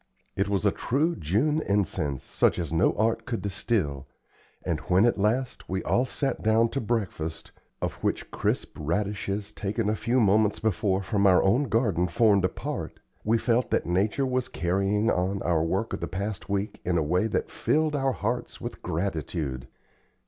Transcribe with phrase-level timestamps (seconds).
[0.35, 4.07] It was a true June incense, such as no art could distil,
[4.65, 7.51] and when, at last, we all sat down to breakfast,
[7.83, 12.49] of which crisp radishes taken a few moments before from our own garden formed a
[12.49, 16.97] part, we felt that nature was carrying on our work of the past week in
[16.97, 19.67] a way that filled our hearts with gratitude.